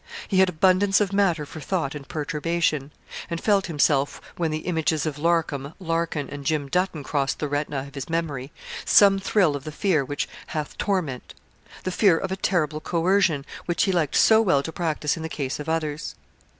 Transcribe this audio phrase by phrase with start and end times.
[0.27, 2.89] He had abundance of matter for thought and perturbation,
[3.29, 7.83] and felt himself, when the images of Larcom, Larkin, and Jim Dutton crossed the retina
[7.87, 8.51] of his memory,
[8.83, 11.35] some thrill of the fear which 'hath torment'
[11.83, 15.29] the fear of a terrible coercion which he liked so well to practise in the
[15.29, 16.15] case of others.